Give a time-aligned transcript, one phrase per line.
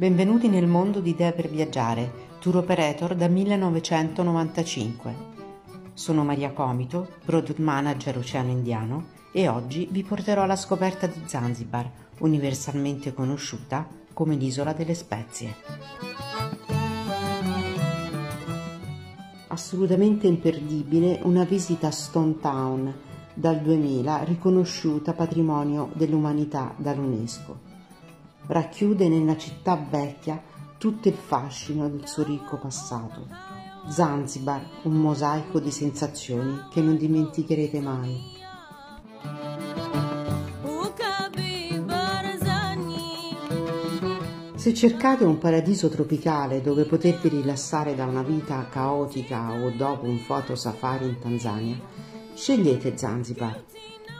[0.00, 5.14] Benvenuti nel mondo di Idee per Viaggiare, tour operator da 1995.
[5.92, 11.90] Sono Maria Comito, product manager Oceano Indiano e oggi vi porterò alla scoperta di Zanzibar,
[12.20, 15.54] universalmente conosciuta come l'isola delle spezie.
[19.48, 22.94] Assolutamente imperdibile una visita a Stone Town,
[23.34, 27.68] dal 2000 riconosciuta patrimonio dell'umanità dall'UNESCO
[28.50, 30.42] racchiude nella città vecchia
[30.76, 33.28] tutto il fascino del suo ricco passato.
[33.88, 38.38] Zanzibar, un mosaico di sensazioni che non dimenticherete mai.
[44.56, 50.18] Se cercate un paradiso tropicale dove potervi rilassare da una vita caotica o dopo un
[50.18, 51.80] foto safari in Tanzania,
[52.34, 53.62] scegliete Zanzibar.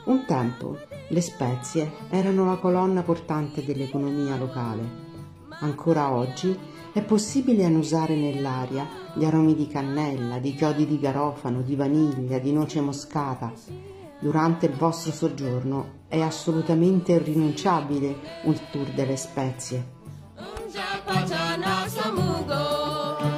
[0.05, 0.79] Un tempo
[1.11, 5.09] le spezie erano la colonna portante dell'economia locale.
[5.61, 6.57] Ancora oggi
[6.93, 12.53] è possibile annusare nell'aria gli aromi di cannella, di chiodi di garofano, di vaniglia, di
[12.53, 13.53] noce moscata.
[14.21, 19.99] Durante il vostro soggiorno è assolutamente irrinunciabile un tour delle spezie.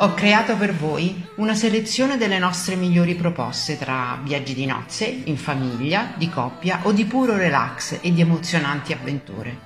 [0.03, 5.36] Ho creato per voi una selezione delle nostre migliori proposte tra viaggi di nozze, in
[5.36, 9.56] famiglia, di coppia o di puro relax e di emozionanti avventure.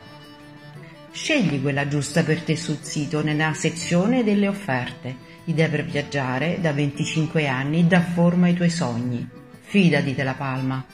[1.10, 5.16] Scegli quella giusta per te sul sito nella sezione delle offerte.
[5.44, 9.26] Idee per viaggiare da 25 anni dà forma ai tuoi sogni.
[9.62, 10.84] Fidati della Palma.